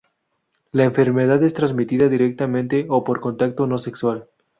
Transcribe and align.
La 0.71 0.83
enfermedad 0.83 1.43
es 1.43 1.53
transmitida 1.53 2.07
directamente 2.07 2.87
o 2.89 3.03
por 3.03 3.19
contacto 3.19 3.67
no-sexual. 3.67 4.27